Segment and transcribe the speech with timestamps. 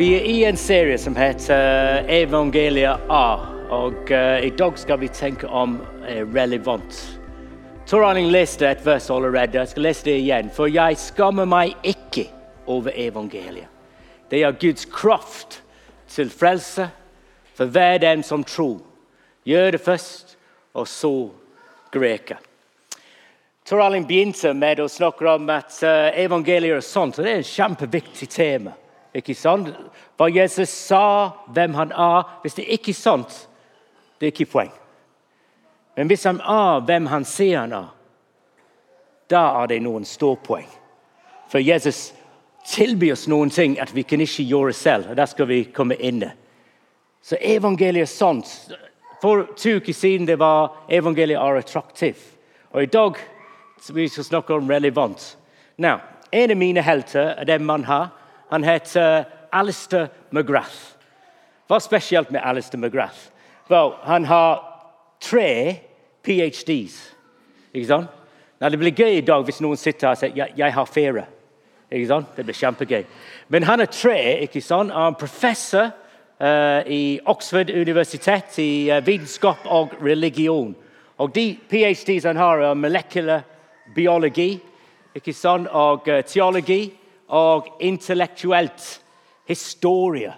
[0.00, 3.40] Vi er i en serie som heter Evangelia A.
[3.68, 5.74] Og uh, i dag skal vi tenke om
[6.08, 7.18] eh, relevant.
[7.84, 9.58] Tor Arling leste et vers allerede.
[9.60, 10.48] Jeg skal lese det igjen.
[10.56, 12.30] For jeg skammer meg ikke
[12.64, 13.68] over evangeliet.
[14.32, 15.60] Det er Guds kraft
[16.08, 16.88] til frelse
[17.52, 18.80] for hver den som tror.
[19.44, 20.38] Gjør det først,
[20.72, 21.14] og så
[21.92, 22.40] greker.
[23.68, 27.44] Tor Arling begynte med å snakke om at eh, evangeliet er sånt, og Det er
[27.44, 28.79] et kjempeviktig tema.
[29.14, 29.68] Ikke sant?
[30.16, 32.38] Hva Jesus sa, hvem han er.
[32.42, 33.48] Hvis det ikke er sant,
[34.20, 34.72] det er ikke poeng.
[35.96, 37.88] Men hvis han er hvem han sier han er,
[39.30, 40.68] da er det noen ståpoeng.
[41.50, 42.12] For Jesus
[42.66, 45.10] tilbyr oss noen ting at vi kan ikke gjøre selv.
[45.10, 46.24] og Der skal vi komme inn.
[47.22, 48.70] Så evangeliet er sant.
[49.22, 52.22] For to uker siden det var evangeliet er attraktivt.
[52.70, 53.18] Og i dag
[53.92, 55.36] vi skal snakke om relevant.
[55.78, 55.98] Now,
[56.32, 58.10] en av mine helter er den man har.
[58.50, 60.96] Han heter Alistair McGrath.
[61.66, 63.30] Hva er spesielt med Alistair McGrath?
[63.70, 64.62] Well, han har
[65.20, 65.76] tre
[66.22, 66.96] ph.d.s.
[67.74, 68.08] Ikke sant?
[68.60, 71.24] Now, det blir gøy i dag hvis noen sitter og sier jeg, jeg har fire.
[71.90, 72.32] Ikke sant?
[72.36, 73.04] Det blir kjempegøy.
[73.48, 74.18] Men han er tre.
[74.44, 74.92] ikke sant?
[74.92, 75.92] Han er professor
[76.42, 80.74] uh, i Oxford universitet i uh, vitenskap og religion.
[81.18, 83.46] Og De ph.d.s han har, er molecular
[83.94, 84.60] biologi
[85.14, 85.68] ikke sant?
[85.68, 86.92] og uh, teologi
[87.30, 89.00] og intellektuelt
[89.46, 90.34] historie.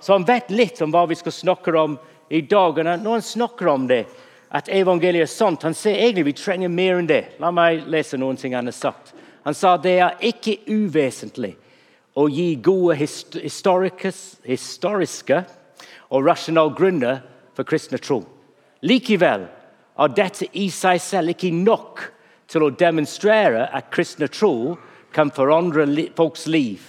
[0.00, 2.78] Så han vet litt om hva vi skal snakke om i dag.
[2.78, 4.04] Og når han snakker om det,
[4.50, 7.24] at evangeliet er sant, han sier egentlig vi trenger mer enn det.
[7.42, 9.14] La meg lese noen ting han har sagt.
[9.46, 11.54] Han sa det er ikke uvesentlig
[12.18, 12.96] å gi gode
[14.44, 15.44] historiske
[16.10, 17.22] og rasjonale grunner
[17.56, 18.24] for kristne tro.
[18.82, 19.46] Likevel
[20.00, 22.00] er dette i seg selv ikke nok
[22.50, 24.76] til å demonstrere at kristne tro
[25.12, 26.80] kan forandre folks liv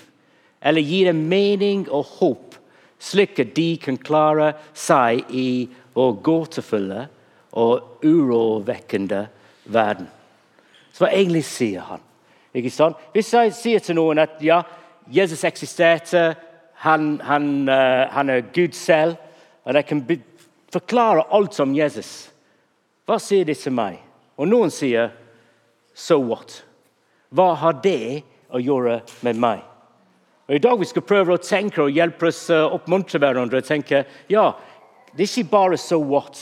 [0.62, 2.58] eller gi dem mening og håp,
[3.02, 5.66] slik at de kan klare seg i
[5.98, 7.08] vår gåtefulle
[7.58, 9.24] og urovekkende
[9.74, 10.08] verden.
[10.94, 12.04] Så hva egentlig sier han?
[12.54, 13.00] Ikke sant?
[13.16, 14.62] Hvis jeg sier til noen at ja,
[15.12, 16.36] Jesus eksisterte,
[16.84, 19.18] han, han, uh, han er Gud selv,
[19.66, 20.04] og jeg kan
[20.74, 22.32] forklare alt om Jesus,
[23.06, 24.00] hva sier de til meg?
[24.38, 25.12] Og noen sier
[25.94, 26.71] 'so what'?
[27.32, 29.62] Hva har det å gjøre med meg?
[30.50, 33.62] Og I dag vi skal prøve å tenke og hjelpe oss å uh, oppmuntre hverandre
[33.62, 34.50] og tenke ja,
[35.16, 36.40] det er ikke bare so what.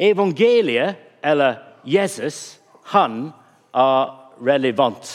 [0.00, 2.58] Evangeliet, eller Jesus,
[2.92, 3.34] han
[3.76, 4.14] er
[4.44, 5.10] relevant.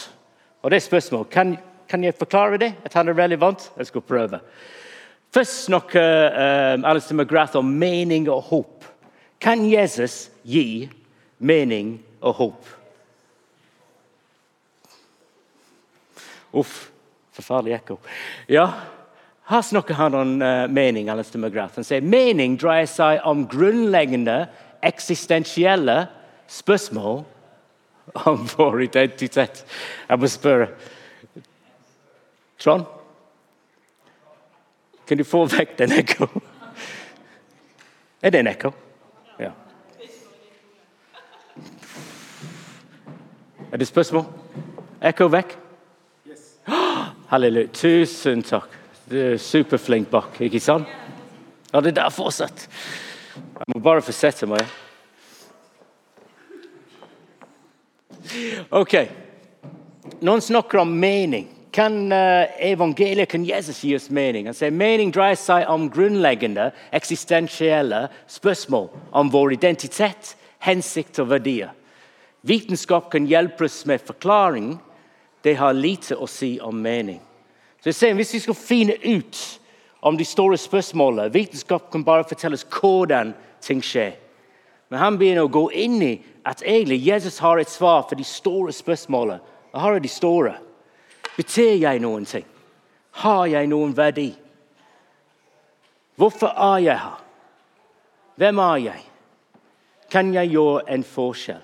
[0.61, 1.25] Og det er spørsmål.
[1.33, 1.55] Kan,
[1.89, 3.72] kan jeg forklare det, at han er relevant?
[3.78, 4.41] Jeg skal prøve.
[5.33, 6.29] Først snakker
[6.75, 8.85] um, Alistair McGrath om mening og håp.
[9.41, 10.89] Kan Jesus gi
[11.39, 12.72] mening og håp?
[16.53, 16.91] Uff,
[17.35, 17.97] forferdelig ekko.
[18.51, 18.67] Ja,
[19.51, 21.09] her snakker han om uh, mening.
[21.09, 21.75] Alistair McGrath.
[21.79, 24.45] Han sier mening dreier seg om grunnleggende
[24.84, 26.06] eksistensielle
[26.51, 27.22] spørsmål
[28.25, 29.63] om vår identitet.
[30.09, 30.72] Jeg må spørre
[32.61, 32.85] Trond?
[35.07, 36.28] Kan du få vekk den ekko?
[38.22, 38.69] Er det en ekko?
[39.41, 39.50] Ja.
[43.72, 44.28] Er det spørsmål?
[45.01, 45.57] Ekko vekk?
[47.31, 47.68] Halleluja.
[47.72, 48.74] Tusen takk.
[49.08, 50.90] Du er superflink bak, ikke sant?
[51.72, 52.66] Ja, det der fortsatt.
[53.38, 54.66] Jeg må bare få sette meg.
[58.75, 58.97] Ok.
[60.20, 61.47] Noen snakker om mening.
[61.72, 64.52] Kan uh, evangeliet, kan Jesus gi oss mening?
[64.52, 70.36] Han sier Mening dreier seg om grunnleggende eksistensielle spørsmål om vår identitet,
[70.68, 71.72] hensikt og verdier.
[72.44, 74.74] Vitenskap kan hjelpe oss med forklaring
[75.44, 77.22] det har lite å si om mening.
[77.81, 79.59] Så jeg ser, Hvis vi skal finne ut
[80.02, 84.13] om de store spørsmålene Vitenskap kan bare fortelle oss hvordan ting skjer.
[84.90, 88.23] Men han begynner å gå inn i at egentlig Jesus har et svar for de
[88.23, 89.40] store spørsmålene.
[89.72, 90.55] Hva har de store?
[91.38, 92.46] Betyr jeg noen ting?
[93.11, 94.34] Har jeg noen verdi?
[96.16, 97.22] Hvorfor er jeg her?
[98.35, 99.02] Hvem er jeg?
[100.11, 101.64] Kan jeg gjøre en forskjell?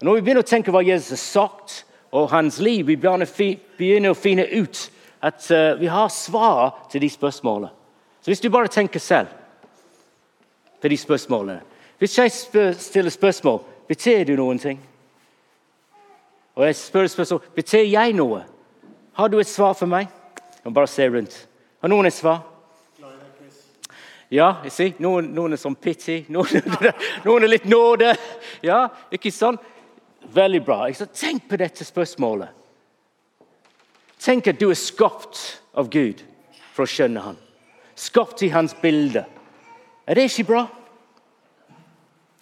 [0.00, 2.86] Når vi begynner å tenke hva Jesus har sagt, og hans liv.
[2.86, 4.90] Vi begynner å finne ut
[5.20, 7.70] at uh, vi har svar til de spørsmålene.
[8.20, 9.28] Så hvis du bare tenker selv
[10.80, 11.60] på de spørsmålene
[11.98, 14.80] Hvis jeg spør, stiller spørsmål, betyr du noen ting?
[16.54, 18.40] Og jeg spør spørsmål, betyr jeg noe?
[19.12, 20.08] Har du et svar for meg?
[20.36, 21.48] Jeg må bare se rundt.
[21.80, 22.40] Har noen et svar?
[24.30, 24.90] Ja, jeg ser.
[25.02, 26.62] Noen, noen er sånn pity, noen,
[27.26, 28.12] noen er litt nåde.
[28.62, 29.60] Ja, ikke sant?
[30.20, 30.84] Veldig bra.
[31.14, 32.48] Tenk på dette spørsmålet.
[34.20, 36.20] Tenk at du er skapt av Gud
[36.74, 37.38] for å skjønne han.
[37.96, 39.24] Skapt i hans bilde.
[40.06, 40.66] Er det ikke bra?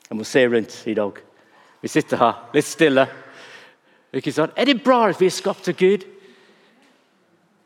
[0.08, 1.19] Jeg må se rundt i dag.
[1.82, 3.06] Vi sitter her litt stille.
[4.12, 4.56] Ikke sant?
[4.56, 6.06] Er det bra at vi er skapt av Gud?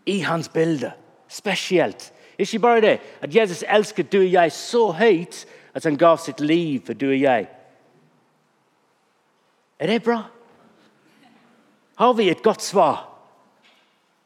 [0.07, 0.93] I hans bilde.
[1.31, 2.11] Spesielt.
[2.39, 5.45] Ikke bare det, at Jesus elsket du og jeg så høyt
[5.75, 7.47] at han gav sitt liv for du og jeg.
[9.83, 10.21] Er det bra?
[11.99, 13.09] Har vi et godt svar?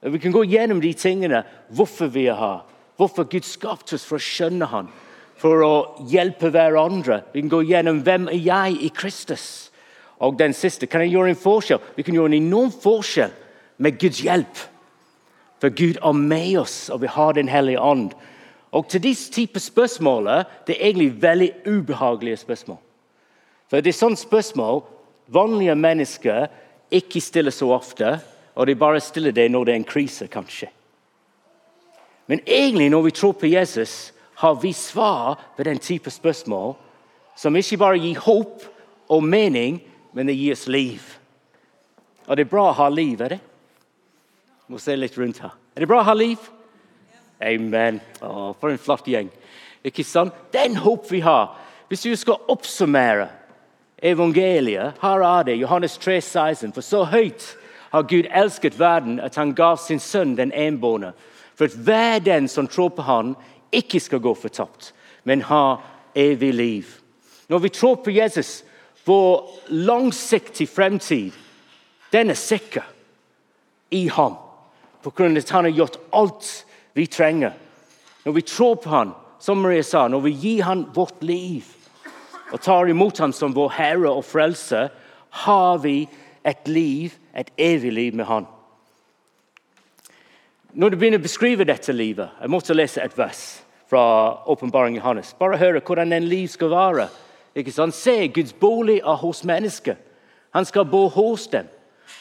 [0.04, 1.40] Vi kan gå gjennom de tingene,
[1.72, 2.58] hvorfor vi er her,
[3.00, 4.90] hvorfor Gud skapte oss for å skjønne Han,
[5.40, 5.72] for å
[6.12, 7.22] hjelpe hverandre.
[7.32, 9.46] Vi kan gå gjennom hvem er jeg i Kristus.
[10.20, 11.80] Og den siste kan jeg gjøre en forskjell.
[11.96, 13.32] Vi kan gjøre en enorm forskjell
[13.80, 14.60] med Guds hjelp.
[15.60, 18.12] For Gud er med oss, og vi har Den hellige ånd.
[18.72, 20.28] Og til disse typer spørsmål
[20.66, 22.78] det er egentlig veldig ubehagelige spørsmål.
[23.70, 24.84] For det er sånne spørsmål
[25.26, 26.46] vanlige mennesker
[26.90, 28.18] ikke stiller så ofte,
[28.54, 30.68] og de bare stiller det når det er en krise, kanskje.
[32.26, 36.74] Men egentlig, når vi tror på Jesus, har vi svar på den type spørsmål
[37.36, 38.64] som ikke bare gir håp
[39.12, 39.80] og mening,
[40.12, 41.02] men det gir oss liv.
[42.26, 43.40] Og det er bra å ha liv, er det?
[44.66, 45.52] Jeg må se litt rundt her.
[45.76, 46.40] Er det bra å ha liv?
[47.44, 48.00] Amen.
[48.24, 49.28] Å, for en flott gjeng.
[49.86, 50.34] Ikke sant?
[50.52, 51.52] Den håp vi har.
[51.86, 53.28] Hvis vi skal oppsummere
[54.02, 56.72] evangeliet, her er det Johannes 3, 16.
[56.72, 57.56] For så høyt
[57.90, 61.12] har Gud elsket verden at han gav sin sønn den enbårne,
[61.56, 63.34] for at hver den som tror på han
[63.72, 64.92] ikke skal gå fortapt,
[65.24, 65.76] men ha
[66.14, 66.84] evig liv.
[67.48, 68.64] Når vi tror på Jesus,
[69.06, 71.32] vår langsiktige fremtid,
[72.12, 72.82] den er sikker
[73.90, 74.34] i ham.
[75.02, 76.48] På grunn av at han har gjort alt
[76.94, 77.52] vi trenger.
[78.24, 81.75] Når vi tror på ham, som Maria sa, når vi gir ham vårt liv
[82.52, 84.88] og tar imot ham som vår Herre og Frelse,
[85.46, 86.06] har vi
[86.46, 88.46] et liv, et evig liv med ham.
[90.72, 94.02] Når du begynner å beskrive dette livet Jeg måtte lese et vers fra
[94.50, 95.34] åpenbaringen Johannes.
[95.38, 97.08] Bare høre hvordan en liv skal være.
[97.56, 97.94] Ikke sant?
[97.94, 99.96] Se, Guds bolig er hos mennesker.
[100.54, 101.68] Han skal bo hos dem,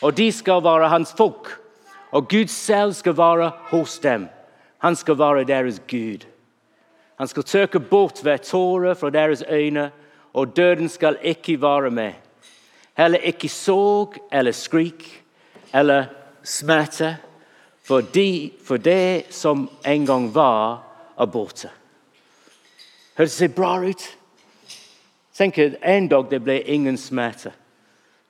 [0.01, 1.50] og de skal være hans folk.
[2.12, 4.27] Og Gud selv skal være hos dem.
[4.77, 6.25] Han skal være deres Gud.
[7.18, 9.92] Han skal tørke bort hver tåre fra deres øyne,
[10.36, 12.14] og døden skal ikke være med.
[12.98, 15.24] Heller ikke sorg eller skrik
[15.74, 16.06] eller
[16.44, 17.18] smerte,
[17.84, 20.82] for, de, for det som en gang var,
[21.20, 21.70] er borte.
[23.18, 24.02] Hørtes det bra ut?
[25.38, 27.52] Tenk at en dag det ble ingen smerte.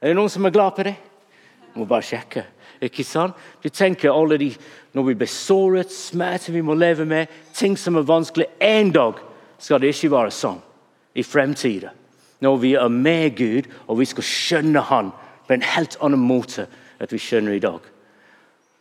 [0.02, 0.96] Er det noen som er glad på det?
[1.76, 2.44] Må bare sjekke.
[2.84, 3.38] Ikke sant?
[3.64, 4.52] Du tenker alle de
[4.94, 9.20] Når vi blir såret, smerte vi må leve med, ting som er vanskelig En dag
[9.60, 10.60] skal det ikke være sånn
[11.16, 11.90] i fremtiden.
[12.40, 15.12] Når vi er med Gud, og vi skal skjønne Han
[15.48, 16.68] på en helt annen måte
[17.00, 17.80] enn vi skjønner i dag.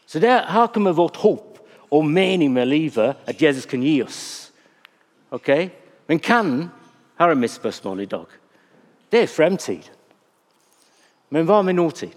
[0.07, 1.59] Så der, Her kommer vårt håp
[1.91, 4.53] og mening med livet at Jesus kan gi oss.
[5.31, 5.51] Ok?
[6.07, 6.71] Men kan
[7.19, 8.27] her er mitt spørsmål i dag.
[9.13, 9.87] Det er fremtid.
[11.31, 12.15] Men hva med nåtid?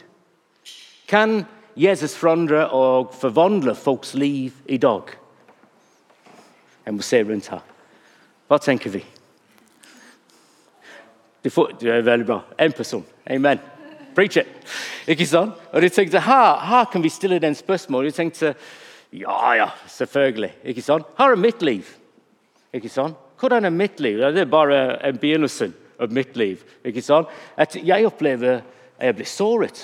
[1.08, 1.46] Kan
[1.78, 5.14] Jesus forandre og forvandle folks liv i dag?
[6.86, 7.62] Jeg må se rundt her.
[8.48, 9.04] Hva tenker vi?
[11.44, 12.42] Det, får, det er veldig bra.
[12.60, 13.06] Én person.
[13.30, 13.60] Amen.
[14.16, 14.48] Preach it.
[15.08, 15.54] Ikke sant?
[15.72, 18.14] Og du tenkte, her, her kan vi stille den spørsmålet.
[18.14, 18.54] du tenkte,
[19.14, 20.52] ja, ja, selvfølgelig.
[20.64, 21.06] Ikke sant?
[21.18, 21.86] Her er mitt liv.
[22.74, 23.16] Ikke sant?
[23.40, 24.18] Hvordan er mitt liv?
[24.34, 26.64] Det er bare en begynnelse av mitt liv.
[26.86, 27.28] ikke sant?
[27.58, 28.62] At jeg opplever
[28.98, 29.84] at jeg blir såret.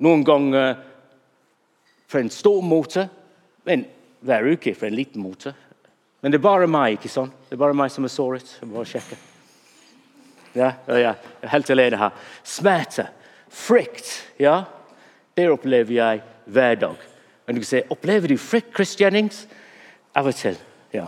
[0.00, 0.76] Noen ganger
[2.08, 3.08] for en stor måte,
[3.64, 3.84] men
[4.24, 5.52] hver uke for en liten måte.
[6.20, 7.36] Men det er bare meg ikke sant?
[7.48, 8.56] Det er bare meg som er såret.
[8.60, 9.20] Jeg bare sjekke.
[10.54, 11.14] Ja, ja,
[11.52, 12.10] helt alene her.
[12.44, 13.06] Smerte,
[13.48, 14.64] frykt, ja.
[15.36, 17.06] det opplever jeg hver dag.
[17.46, 18.96] Men du kan si, Opplever du frykt, Chris
[20.14, 20.56] Av og til.
[20.92, 21.06] ja.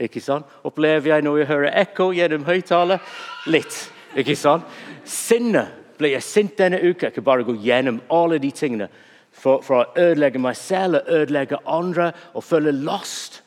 [0.00, 0.46] Ikke sant?
[0.64, 2.98] Opplever jeg når jeg hører ekko gjennom høyttaler?
[3.46, 3.90] Litt.
[4.16, 4.64] ikke sant?
[5.04, 5.68] Sinne.
[5.98, 7.06] Ble jeg sint denne uka?
[7.06, 8.88] Jeg kan bare gå gjennom alle de tingene.
[9.32, 13.42] For, for å ødelegge meg selv og ødelegge andre og føle lost.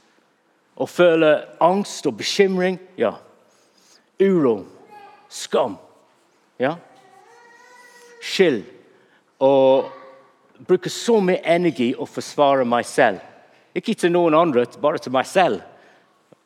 [0.75, 2.79] Og føle angst og bekymring.
[2.97, 3.15] Ja.
[4.21, 4.63] Uro.
[5.29, 5.77] Skam.
[6.59, 6.75] Ja.
[8.21, 8.63] Skyld.
[9.43, 9.91] Og
[10.67, 13.23] bruke så mye energi å forsvare meg selv.
[13.75, 15.63] Ikke til noen andre, bare til meg selv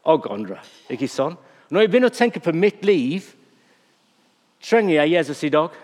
[0.09, 0.57] og andre.
[0.89, 1.37] Ikke sånn?
[1.69, 3.27] Når jeg begynner å tenke på mitt liv,
[4.65, 5.75] trenger jeg Jesus i dag?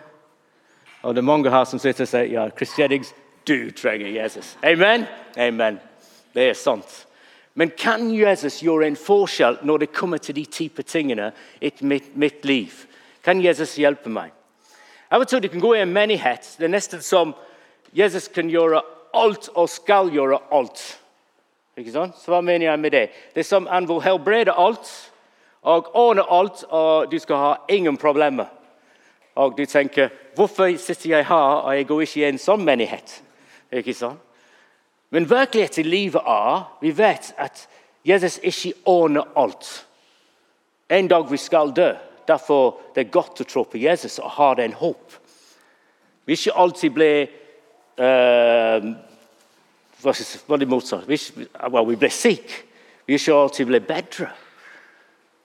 [1.05, 3.13] Og det er mange her som sitter og sier ja, Chris Jeddings,
[3.45, 4.55] du trenger Jesus.
[4.65, 5.05] Amen?
[5.37, 5.77] Amen.
[6.33, 7.03] Det er sant.
[7.55, 11.31] Men kan Jesus gjøre en forskjell når det kommer til de type tingene
[11.63, 12.83] i mitt, mitt liv?
[13.23, 14.33] Kan Jesus hjelpe meg?
[15.11, 16.49] Av og til du kan gå i en menighet.
[16.59, 17.31] Det er nesten som
[17.95, 18.81] Jesus kan gjøre
[19.15, 20.83] alt og skal gjøre alt.
[21.79, 22.19] Ikke sant?
[22.19, 23.05] Så hva mener jeg med det?
[23.33, 24.91] Det er som han vil helbrede alt
[25.65, 28.51] og ordne alt, og du skal ha ingen problemer.
[29.35, 33.21] Og du tenker hvorfor sitter jeg her, og jeg går ikke i en sånn menighet?
[33.73, 34.21] Ikke sant?
[35.09, 37.67] Men virkeligheten i livet er vi vet at
[38.05, 39.87] Jesus ikke ordner alt.
[40.89, 41.93] En dag vi skal dø.
[42.27, 45.13] Derfor det er godt å tro på Jesus og ha den håp.
[46.25, 47.27] Vi ikke alltid blir
[48.01, 48.87] uh,
[50.01, 51.07] hva er det motsatt?
[51.09, 51.17] Vi,
[51.69, 52.63] well, vi blir syke.
[53.05, 54.29] Vi ikke alltid blir bedre.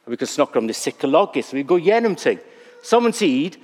[0.07, 1.55] Vi kan snakke om det psykologisk.
[1.55, 2.40] Vi går gjennom ting.
[2.83, 3.61] Samtidig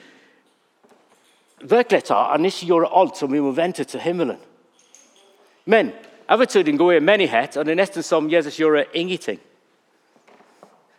[1.61, 4.37] Virkeligheten er ikke gjør alt som vi må vente til himmelen.
[5.67, 5.93] Men
[6.27, 9.39] og til går i menighet, og det er nesten som Jesus gjør ingenting.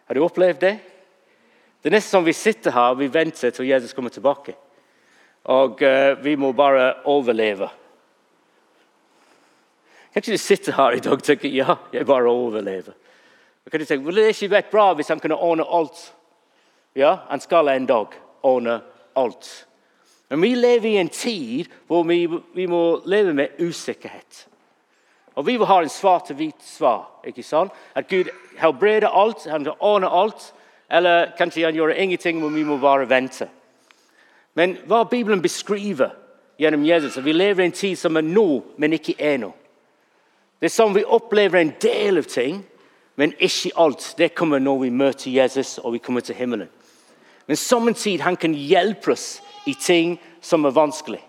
[0.08, 0.78] Har du opplevd det?
[1.84, 4.56] Det er nesten som vi sitter her og vi venter til Jesus kommer tilbake.
[5.44, 7.70] Og uh, vi må bare overleve.
[10.14, 12.94] Kan ikke du sitte her i dag og tenke ja, jeg bare overlever?
[13.72, 16.14] kan du tenke, Ville det ikke vært bra hvis han kunne ordne alt?
[16.96, 18.80] Ja, han skal en dag ordne
[19.16, 19.68] alt.
[20.30, 24.48] Men vi lever i en tid hvor vi, vi må leve med usikkerhet.
[25.38, 27.22] Og Vi vil ha en svart-hvit svar.
[27.24, 27.72] ikke sant?
[27.96, 28.26] At Gud
[28.58, 30.54] helbreder alt, han ordner alt.
[30.92, 33.50] Eller kanskje han gjør ingenting, men vi må bare vente.
[34.56, 36.10] Men hva Bibelen beskriver
[36.60, 39.52] gjennom Jesus, at vi lever i en tid som er nå, men ikke er nå.
[40.60, 42.64] Det er sånn vi opplever en del av ting,
[43.16, 44.16] men ikke alt.
[44.18, 46.70] Det kommer når vi møter Jesus og vi kommer til himmelen.
[47.48, 51.22] Men samme tid han kan hjelpe oss i ting som er vanskelig.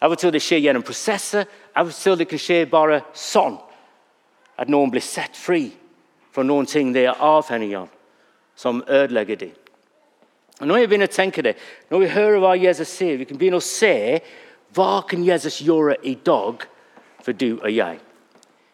[0.00, 1.44] Av og til det skjer gjennom prosesser,
[1.78, 3.58] av og til det kan skje bare sånn.
[4.58, 5.68] At noen blir satt fri
[6.34, 7.88] fra noen ting de er avhengig av,
[8.58, 9.54] som ødelegger dem.
[10.58, 11.54] Og når jeg begynner å tenke det,
[11.90, 14.18] når vi hører hva Jesus sier, vi kan begynne å se
[14.74, 16.66] hva kan Jesus gjøre i dag
[17.22, 18.00] for du og jeg.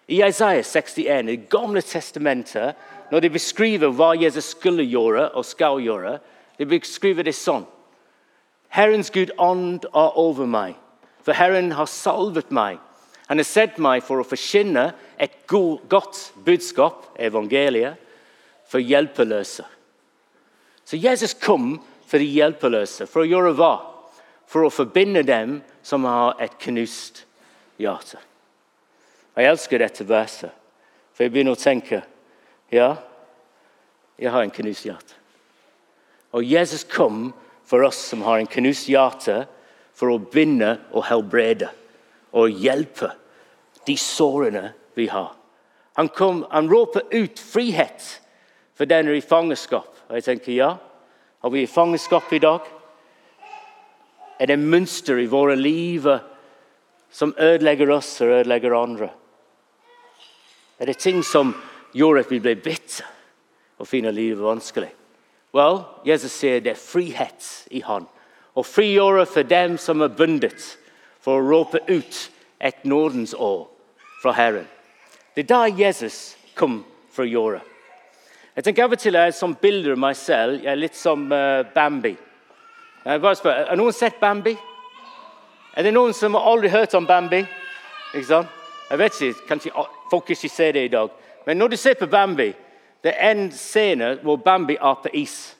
[0.09, 2.75] I Isaiah 61, i Det gamle testamentet,
[3.11, 6.19] når de beskriver hva Jesus skulle gjøre og skal gjøre,
[6.59, 7.67] de beskriver det sånn.
[8.69, 10.75] Herrens Gud ånd er over meg,
[11.23, 12.81] for Herren har salvet meg.
[13.27, 17.97] Han har sett meg for å forkynne et godt budskap, evangeliet,
[18.69, 19.65] for hjelpeløse.
[20.85, 21.79] Så Jesus kom
[22.09, 23.07] for de hjelpeløse.
[23.09, 23.75] For å gjøre hva?
[24.51, 27.25] For å forbinde dem som har et knust
[27.81, 28.21] hjerte.
[29.35, 30.53] Jeg elsker dette verset,
[31.15, 32.05] for jeg begynner å tenke
[32.71, 32.95] ja,
[34.19, 35.17] jeg har en knust hjerte.
[36.35, 37.33] Og Jesus kom
[37.67, 39.45] for oss som har en knust hjerte,
[39.95, 41.71] for å binde og helbrede
[42.35, 43.13] og hjelpe
[43.87, 45.33] de sårene vi har.
[45.95, 48.07] Han, kom, han råper ut frihet
[48.75, 49.91] for den er i fangenskap.
[50.09, 50.71] Og jeg tenker ja,
[51.43, 52.67] har vi i fangenskap i dag?
[54.41, 56.09] Er det mønster i våre liv
[57.15, 59.11] som ødelegger oss og ødelegger andre?
[60.79, 61.55] Er det ting som
[61.95, 62.99] gjør at vi blir bitt
[63.79, 64.91] og finner livet vanskelig?
[65.55, 68.09] Well, Jesus sier det er frihet i Han.
[68.59, 70.75] Å frigjøre for dem som er bundet,
[71.25, 72.19] for å råpe ut
[72.61, 73.67] et Nordens år
[74.23, 74.67] fra Herren.
[75.35, 77.63] Det er da Jesus kom for gjøre.
[78.55, 80.61] Jeg tenker Av og til er jeg som bilder meg selv.
[80.63, 82.15] Jeg er som uh, Bambi.
[83.05, 84.55] Jeg bare spør, Har noen sett Bambi?
[85.75, 87.43] Er det noen som har aldri om Bambi?
[88.15, 88.61] Ikke sant?
[88.91, 89.73] Jeg vet ikke, Kanskje
[90.11, 91.11] folk ikke ser det i dag.
[91.47, 92.53] Men når du ser på Bambi,
[93.03, 93.35] det er
[94.37, 95.57] Bambi er på is.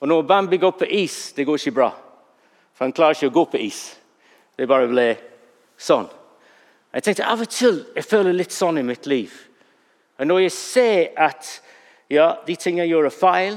[0.00, 1.90] Og når Bambi går på is, det går ikke bra.
[2.74, 4.01] For han klarer ikke å gå på is.
[4.56, 5.06] Det bare ble
[5.80, 6.08] sånn.
[6.92, 9.32] Jeg tenkte Av og til jeg føler litt sånn i mitt liv.
[10.20, 11.48] Og Når jeg ser at
[12.12, 13.56] ja, de tingene jeg gjør, er feil,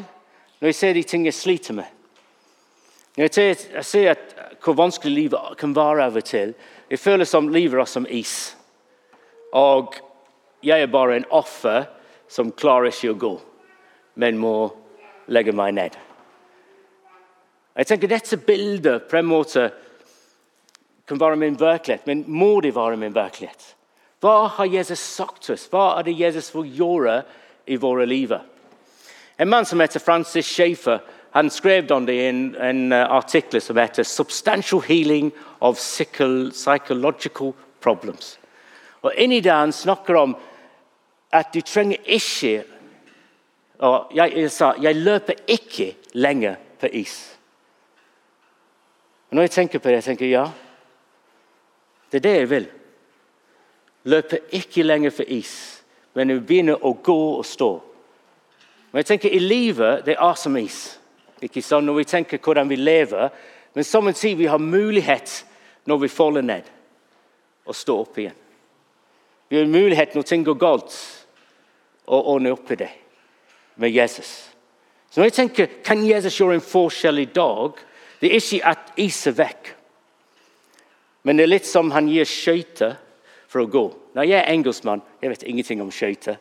[0.62, 1.92] når jeg ser de tingene jeg sliter med
[3.18, 4.24] Når jeg ser, jeg ser at,
[4.64, 6.56] hvor vanskelig livet kan være av og til
[6.90, 8.56] Jeg føler som livet er som is.
[9.54, 9.96] Og
[10.64, 11.86] jeg er bare en offer
[12.28, 13.34] som klarer ikke å gå,
[14.16, 14.72] men må
[15.28, 15.96] legge meg ned.
[17.76, 19.70] Jeg tenker Dette bildet på en måte
[21.08, 23.76] kan være min virkelighet, men må det være min virkelighet?
[24.20, 25.68] Hva har Jesus sagt til oss?
[25.70, 27.20] Hva er det Jesus vil gjøre
[27.68, 28.34] i våre liv?
[29.38, 31.04] En mann som heter Francis Schaefer
[31.36, 37.54] han skrev om det i en, en uh, artikkel som heter 'Substantial Healing of Psychological
[37.86, 38.38] Problems'.
[39.02, 40.38] Og Inni det han snakker om
[41.32, 42.64] at du trenger ikke
[43.80, 47.38] og jeg, jeg sa jeg løper ikke lenger på is.
[49.30, 50.46] Og når jeg tenker på det, jeg tenker ja.
[52.16, 52.66] Det er det jeg vil.
[54.08, 55.84] Løpe ikke lenger for is,
[56.16, 57.68] men begynne å gå og stå.
[58.92, 60.78] Men jeg tenker I livet det er som is.
[61.44, 63.36] Ikke sånn Når vi tenker hvordan vi lever.
[63.76, 65.42] Men som en sier, vi har mulighet
[65.86, 66.64] når vi faller ned,
[67.68, 68.40] å stå opp igjen.
[69.52, 70.96] Vi har mulighet når ting går galt,
[72.08, 72.92] å ordne opp i det
[73.76, 74.32] med Jesus.
[75.12, 77.76] Så når jeg tenker, Kan Jesus gjøre en forskjell i dag?
[78.22, 79.75] Det er ikke at is er vekk.
[81.26, 82.96] Men det er litt som han gir skøyter
[83.50, 83.86] for å gå.
[84.16, 86.38] Når jeg er engelskmann, jeg vet ingenting om skøyter.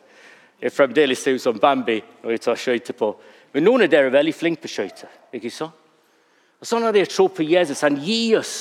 [0.61, 3.09] Jeg fremdeles ser ut som Bambi når jeg tar skøyter på.
[3.55, 5.09] Men noen av dere er veldig flinke på skøyter.
[5.33, 5.73] ikke sant?
[6.61, 7.83] Og Sånn er det å tro på Jesus.
[7.83, 8.55] Han gir oss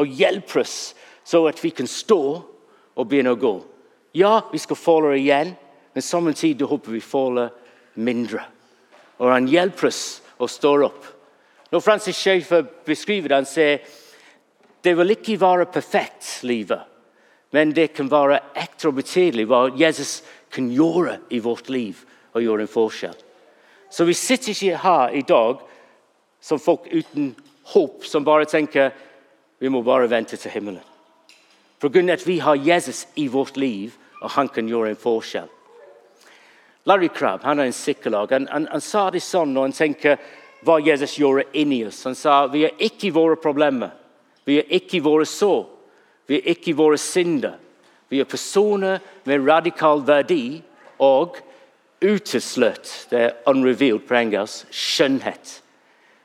[0.00, 2.20] og hjelper oss så at vi kan stå
[2.94, 3.54] og begynne å gå.
[4.14, 5.54] Ja, vi skal falle igjen,
[5.94, 7.50] men samtidig håper vi faller
[7.94, 8.44] mindre.
[9.18, 10.04] Og han hjelper oss
[10.38, 11.06] å stå opp.
[11.72, 13.80] Når Francis Schaefer beskriver det, han sier
[14.84, 16.80] det vil ikke være perfekt, livet,
[17.52, 18.40] men det kan være
[18.84, 20.22] og betydelig hva Jesus
[20.52, 23.16] kan gjøre i vårt liv og gjøre en forskjell.
[23.90, 25.62] Så vi sitter ikke her i dag
[26.40, 27.34] som folk uten
[27.72, 28.90] håp, som bare tenker
[29.58, 30.82] vi må bare vente til himmelen.
[31.80, 35.48] For grunn at vi har Jesus i vårt liv, og han kan gjøre en forskjell.
[36.84, 38.32] Larry Crabb han er en psykolog.
[38.32, 40.18] Han, han, han, sa det sånn når han tenker
[40.64, 42.02] hva Jesus gjorde inni oss.
[42.04, 43.92] Han sa vi er ikke våre problemer.
[44.44, 45.64] Vi er ikke våre sår.
[46.28, 47.58] Vi er ikke våre synder.
[48.08, 50.62] Vi er personer med radikal verdi
[51.02, 51.38] og
[52.04, 55.60] uteslørt det er unrevealed på engelsk, skjønnhet.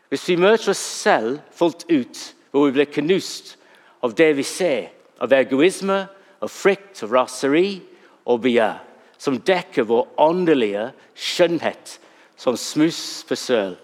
[0.09, 2.21] Hvis vi møter oss selv fullt ut,
[2.51, 3.55] hvor vi blir knust
[4.03, 4.89] av det vi ser,
[5.21, 6.01] av egoisme,
[6.39, 7.79] av frykt, av raseri
[8.25, 8.79] og begjær,
[9.19, 11.97] som dekker vår åndelige skjønnhet
[12.39, 13.75] som smuss på søl.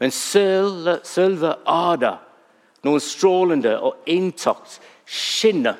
[0.00, 2.14] Men selve Ada,
[2.86, 5.78] noen strålende og intakt, skinner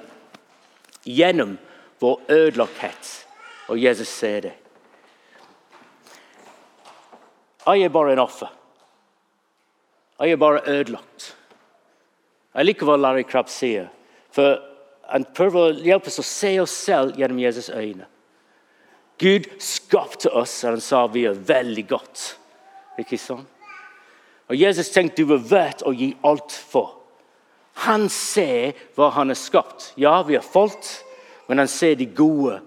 [1.04, 1.56] gjennom
[2.00, 3.12] vår ødelagthet.
[3.70, 4.54] Og Jesus ser det.
[7.66, 8.50] Jeg er bare en offer.
[10.20, 11.36] Jeg er bare ødelagt.
[12.54, 13.88] Jeg liker hva Larry Crabb sier.
[14.34, 14.58] For
[15.10, 18.08] han prøver å hjelpe oss å se oss selv gjennom Jesus' øyne.
[19.20, 22.22] Gud skapte oss, og han sa vi er veldig godt.
[23.00, 23.44] Ikke sånn?
[24.50, 26.99] Og Jesus tenkte du var verdt å gi alt for.
[27.74, 29.92] Han ser hva han har skapt.
[29.96, 31.04] Ja, vi har falt,
[31.48, 32.60] men han ser de gode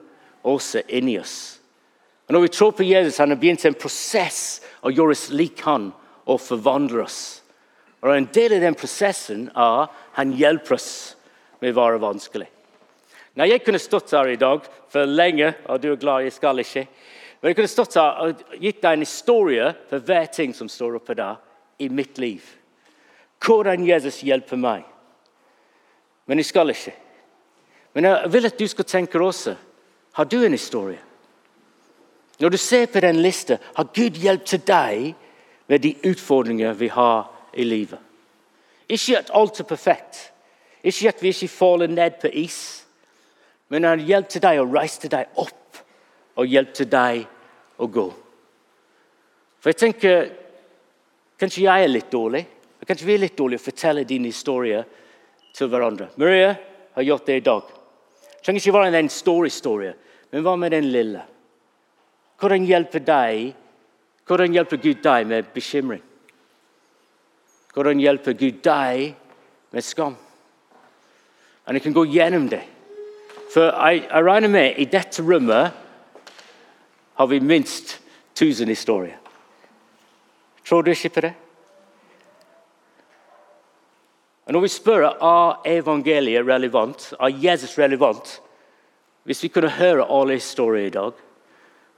[0.43, 1.59] også inni oss.
[2.27, 5.61] Og Når vi tror på Jesus, han har begynt en prosess å gjøre oss lik
[5.67, 5.91] han
[6.25, 7.41] og forvandle oss.
[8.01, 11.15] Og En del av den prosessen er han hjelper oss
[11.61, 12.47] med å være vanskelig.
[13.35, 16.59] Nei, Jeg kunne stått her i dag for lenge, og du er glad jeg skal
[16.59, 16.87] ikke.
[17.41, 20.99] Men jeg kunne stått her og gitt deg en historie for hver ting som står
[20.99, 21.39] oppe der
[21.79, 22.43] i mitt liv.
[23.43, 24.85] Hvordan Jesus hjelper meg.
[26.25, 26.93] Men jeg skal ikke.
[27.93, 29.55] Men jeg vil at du skal tenke også.
[30.13, 30.99] Har du en historie?
[32.39, 35.13] Når du ser på den lista, har Gud hjulpet deg
[35.67, 37.99] med de utfordringer vi har i livet.
[38.89, 40.31] Ikke at alt er perfekt,
[40.83, 42.85] ikke at vi ikke faller ned på is,
[43.69, 45.79] men han hjulpet deg å reise deg opp
[46.35, 47.23] og hjulpet deg
[47.77, 48.07] å gå.
[49.61, 50.31] For jeg tenker
[51.39, 52.43] Kanskje jeg er litt dårlig?
[52.87, 54.83] Kanskje vi er litt dårlige å fortelle din historie
[55.53, 56.09] til hverandre.
[56.17, 56.55] Maria
[56.95, 57.61] har gjort det i dag.
[57.63, 59.93] Det trenger ikke være en stor historie,
[60.31, 61.21] men hva med den lille?
[62.39, 63.53] Hvordan hjelper, deg,
[64.27, 66.01] hvordan hjelper Gud deg med bekymring?
[67.73, 69.13] Hvordan hjelper Gud deg
[69.71, 70.17] med skam?
[71.63, 72.61] Og jeg kan gå gjennom det.
[73.53, 75.71] For jeg, jeg regner med i dette rommet
[77.13, 77.99] har vi minst
[78.33, 79.17] 1000 historier.
[80.65, 81.33] Tror du ikke på det?
[84.47, 88.41] Når vi spør er evangeliet relevant, er Jesus relevant
[89.23, 91.11] Hvis vi kunne høre alle historier i dag,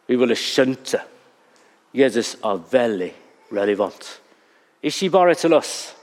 [0.07, 1.01] vi ville skjønt det.
[1.93, 3.09] Jesus er veldig
[3.51, 4.21] relevant.
[4.83, 5.95] Ikke bare til oss,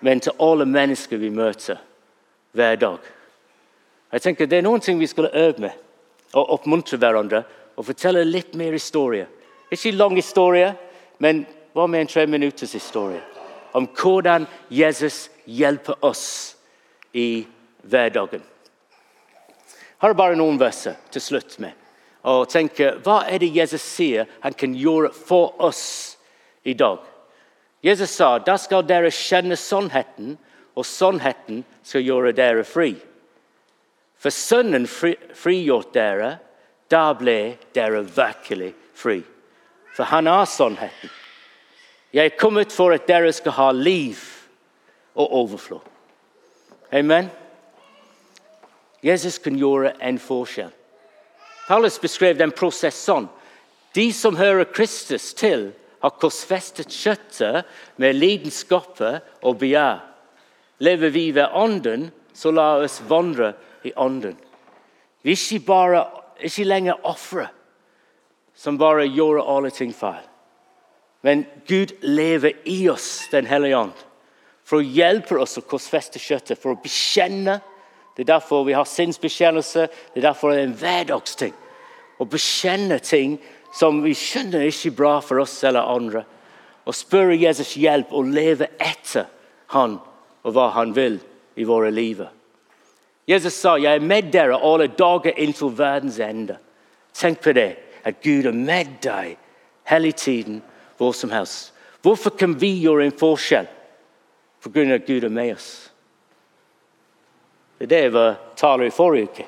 [0.00, 1.80] men til alle mennesker vi møter
[2.52, 2.98] hver dag.
[4.12, 5.72] Jeg tenker Det er noen ting vi skulle øve med,
[6.34, 7.44] og oppmuntre hverandre
[7.76, 9.26] og fortelle litt mer historie.
[9.70, 10.74] Ikke lang historie,
[11.18, 13.22] men hva med en tre minutters historie?
[13.72, 16.56] Om hvordan Jesus hjelper oss
[17.12, 17.46] i
[17.82, 18.42] hverdagen.
[20.02, 21.72] Her er bare noen verser til slutt med.
[22.26, 26.18] Og tenke, Hva er det Jesus sier han kan gjøre for oss
[26.62, 27.00] i dag?
[27.82, 30.36] Jesus sa da skal dere kjenne sannheten,
[30.78, 32.94] og sannheten skal gjøre dere fri.
[34.22, 36.36] For Sønnen fri, frigjort dere,
[36.88, 39.18] da ble dere virkelig fri.
[39.92, 41.10] For han er sannheten.
[42.12, 44.18] Jeg er kommet for at dere skal ha liv
[45.14, 45.80] og overflå.
[46.92, 47.30] Amen.
[49.02, 50.70] Jesus kan gjøre en forskjell.
[51.68, 53.30] Paulus beskrev den prosess sånn.
[53.96, 55.70] De som hører Kristus til,
[56.02, 57.68] har korsfestet kjøttet
[58.02, 60.02] med lidenskaper og begjær.
[60.82, 63.52] Lever vi ved Ånden, så la oss vandre
[63.86, 64.34] i Ånden.
[65.22, 66.02] Vi er ikke, bare,
[66.42, 67.46] ikke lenger ofre
[68.58, 70.26] som bare gjør alle ting feil.
[71.22, 73.98] Men Gud lever i oss, Den hellige ånd,
[74.64, 77.60] for å hjelpe oss å korsfeste kjøttet, for å bekjenne.
[78.16, 79.86] Det er derfor vi har sinnsbekjennelse.
[80.12, 81.54] Det er derfor det er en hverdagsting.
[82.18, 83.38] Å bekjenne ting
[83.74, 86.24] som vi skjønner ikke bra for oss eller andre.
[86.86, 89.30] Og spørre Jesus hjelp og leve etter
[89.72, 89.98] han
[90.42, 91.20] og hva han vil
[91.56, 92.24] i våre liv.
[93.26, 96.58] Jesus sa, 'Jeg er med dere alle dager inntil verdens ende'.
[97.14, 99.36] Tenk på det, at Gud er med deg
[99.84, 100.62] hele tiden,
[101.02, 101.72] hvor som helst.
[102.02, 103.68] Hvorfor kan vi gjøre en forskjell?
[104.62, 105.70] På grunn av at Gud er med oss.
[107.78, 109.46] Det er det jeg taler i forrige uke.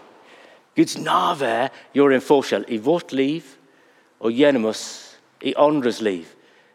[0.74, 3.46] Guds nærvær gjør en forskjell i vårt liv
[4.18, 4.84] og gjennom oss
[5.44, 6.26] i andres liv.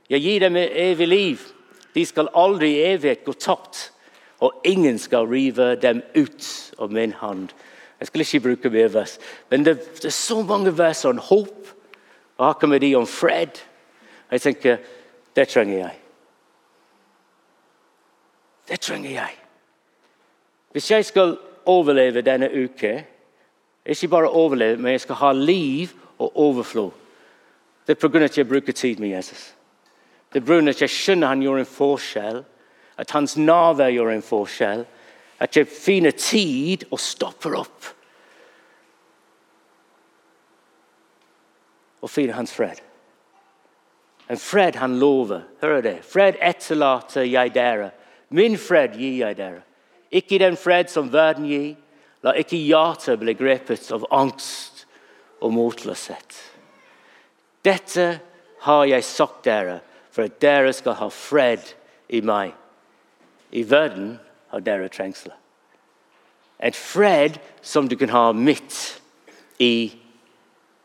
[0.10, 1.48] Jeg gir dem evig liv.
[1.94, 3.90] De skal aldri i evighet gå tapt
[4.40, 6.48] og ingen skal rive dem ut
[6.80, 7.52] av min hånd.
[8.00, 9.18] Jeg skal ikke bruke mer vers,
[9.52, 11.74] men det, det er så mange vers om håp.
[12.40, 13.60] Og her kommer de om fred.
[14.32, 14.78] Jeg tenker
[15.36, 16.00] det trenger jeg.
[18.70, 19.36] Det trenger jeg.
[20.72, 23.02] Hvis jeg skal overleve denne uka,
[23.86, 25.88] ikke bare overleve, men jeg skal ha liv
[26.18, 26.92] og overflod,
[27.88, 28.24] det er pga.
[28.24, 29.56] at jeg bruker tid med Jesus.
[30.34, 30.70] Det er pga.
[30.70, 32.44] at jeg skjønner han gjør en forskjell
[33.00, 34.84] at hans nærvær gjør en forskjell.
[35.40, 37.88] At jeg finner tid og stopper opp.
[42.02, 42.82] Og finner hans fred.
[44.30, 45.42] En fred han lover.
[45.62, 45.98] Hør det.
[46.06, 47.92] Fred etterlater jeg dere.
[48.30, 49.64] Min fred gir jeg dere.
[50.12, 51.76] Ikke den fred som verden gir.
[52.22, 54.86] La ikke hjertet bli grepet av angst
[55.42, 56.38] og motløshet.
[57.66, 58.08] Dette
[58.66, 59.80] har jeg sagt dere,
[60.12, 61.64] for at dere skal ha fred
[62.12, 62.52] i meg.
[63.56, 64.18] I verden
[64.52, 65.36] har dere trengsler.
[66.60, 69.00] Et fred som du kan ha midt
[69.64, 69.96] i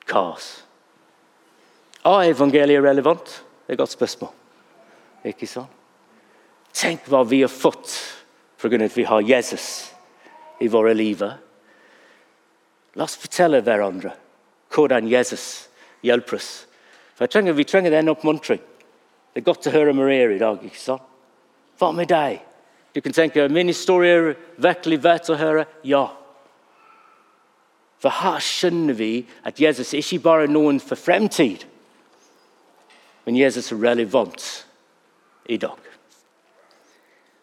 [0.06, 0.62] kaos.
[2.04, 3.24] Er evangeliet relevant?
[3.64, 4.32] Det er et godt spørsmål.
[5.24, 5.70] Ikke sant?
[6.74, 7.94] Tenk hva vi har fått
[8.60, 8.88] pga.
[8.94, 9.92] vi har Jesus
[10.60, 11.22] i våre liv.
[12.94, 14.12] La oss fortelle hverandre
[14.74, 15.68] hvordan Jesus
[16.02, 16.66] hjelper oss.
[17.14, 18.60] For trenger, Vi trenger den oppmuntring.
[19.32, 20.58] Det er godt å høre Maria i dag.
[20.64, 21.02] ikke sant?
[21.78, 22.40] Hva med deg?
[22.94, 25.66] Du kan tenke min historie er virkelig verdt å høre.
[25.82, 26.08] Ja.
[27.98, 31.64] For her skjønner vi at Jesus ikke bare er noen for fremtid,
[33.24, 34.66] men Jesus er relevant
[35.48, 35.78] i dag.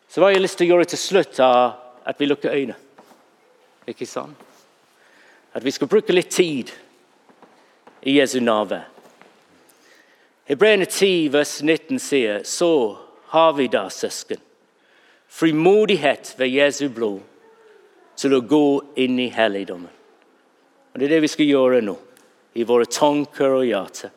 [0.08, 1.74] Så hva har jeg lyst til å gjøre til slutt, er
[2.06, 2.78] at vi lukker øynene.
[3.88, 4.38] Ikke sant?
[5.54, 6.72] At vi skal bruke litt tid
[8.08, 8.84] i Jesu navn.
[10.48, 12.72] Hebreerne 10, vers 19 sier så
[13.32, 14.42] har vi da, søsken
[15.32, 17.22] frimodighet ved Jesu blod
[18.20, 18.66] til å gå
[19.00, 19.92] inn i helligdommen.
[20.92, 21.96] Og Det er det vi skal gjøre nå,
[22.60, 24.12] i våre tanker og hjerter.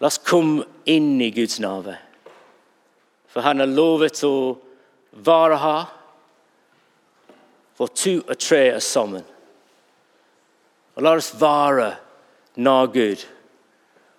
[0.00, 1.96] La oss komme inn i Guds nave.
[3.28, 4.56] For han har lovet å
[5.12, 5.90] være her
[7.76, 9.24] for to og tre er sammen.
[10.96, 11.90] Og la oss være
[12.60, 13.26] nær Gud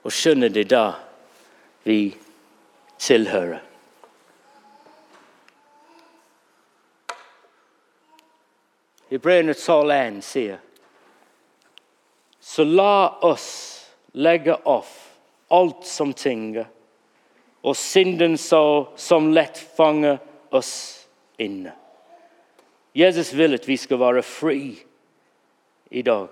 [0.06, 0.86] og skjønne det da
[1.86, 2.00] vi
[3.02, 3.60] tilhører.
[9.12, 10.60] Hebreerne 12,1 sier
[12.40, 13.50] Så la oss
[14.14, 15.01] legge off
[15.52, 16.66] alt som tynger,
[17.62, 20.18] og synden som lett fanger
[20.50, 20.74] oss
[21.38, 21.74] inne.
[22.98, 24.62] Jesus vil at vi skal være fri
[25.92, 26.30] i dag.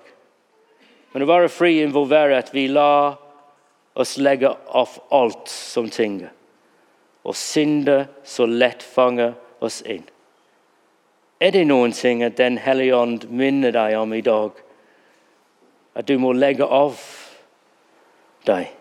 [1.13, 3.17] Men å være fri involverer at vi lar
[3.99, 6.32] oss legge av alt som tynger,
[7.23, 10.05] og synder så lett fanger oss inn.
[11.39, 14.51] Er det noen ting at Den hellige ånd minner deg om i dag?
[15.95, 16.99] At du må legge av
[18.47, 18.78] deg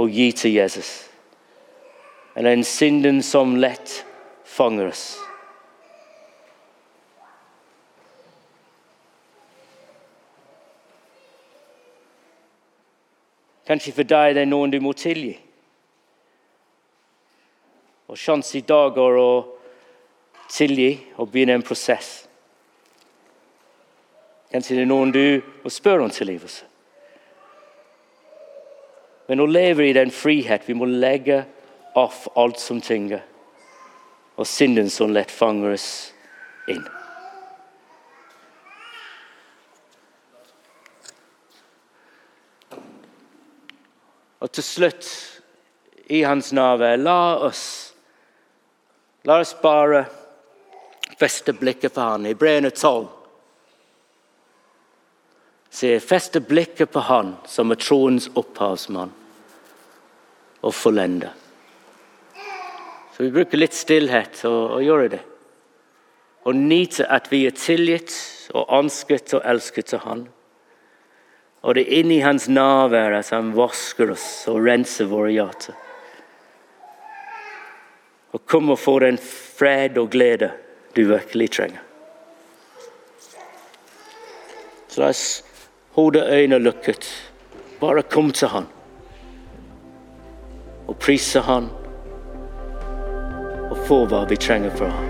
[0.00, 1.10] og gi til Jesus?
[2.36, 4.00] Eller en synden som lett
[4.48, 5.04] fanger oss?
[13.68, 15.36] Kanskje for deg det er noen du må tilgi.
[18.10, 19.30] Og sjanse i dag er å
[20.50, 22.24] tilgi og begynne en prosess.
[24.50, 25.22] Kanskje det er noen du
[25.62, 26.69] må spørre om tilgivelse.
[29.30, 31.44] Men å leve i den frihet vi må legge
[31.94, 33.20] off alt som tynger,
[34.34, 35.84] og synden som lett fanger oss
[36.66, 36.82] inn.
[44.42, 45.12] Og til slutt,
[46.10, 47.62] i hans navn, la oss
[49.28, 50.06] La oss bare
[51.20, 52.24] feste blikket på han.
[52.24, 52.80] Hebreerne 12.
[52.80, 53.08] tolv.
[55.70, 59.12] Se, feste blikket på Han som er troens opphavsmann
[60.60, 61.32] og fullender.
[63.14, 65.22] Så vi bruker litt stillhet og, og gjøre det.
[66.48, 68.14] Og nyte at vi er tilgitt
[68.56, 70.22] og ønsket og elsket av Han.
[71.60, 75.76] Og det er inni Hans nærvær at Han vasker oss og renser våre hjerter.
[78.32, 80.52] Og kom og få den fred og glede
[80.96, 81.86] du virkelig trenger.
[84.90, 85.24] Så la oss
[85.94, 87.06] holde øynene lukket.
[87.80, 88.66] Bare kom til Han.
[90.90, 91.70] Og prise Han.
[93.70, 95.09] Og få hva vi trenger fra Han.